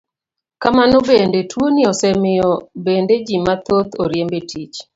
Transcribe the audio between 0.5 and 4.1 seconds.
Kamano bende, tuoni osemiyo bende ji mathoth